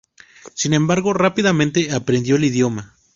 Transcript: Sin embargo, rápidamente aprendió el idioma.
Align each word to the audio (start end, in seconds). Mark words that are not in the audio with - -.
Sin 0.55 0.73
embargo, 0.73 1.13
rápidamente 1.13 1.91
aprendió 1.91 2.35
el 2.37 2.45
idioma. 2.45 2.95